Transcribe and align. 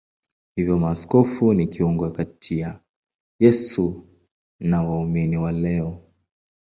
Hivyo 0.55 0.77
maaskofu 0.77 1.53
ni 1.53 1.67
kiungo 1.67 2.09
kati 2.09 2.59
ya 2.59 2.79
Yesu 3.39 4.07
na 4.59 4.81
waumini 4.83 5.37
wa 5.37 5.51
leo. 5.51 6.01